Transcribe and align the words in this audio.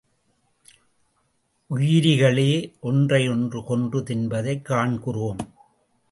உயிரிகளே 1.69 2.73
ஒன்றை 2.79 3.29
ஒன்று 3.29 3.63
கொன்று 3.63 3.99
தின்பதைக் 3.99 4.61
காண்கிறோம். 4.61 5.37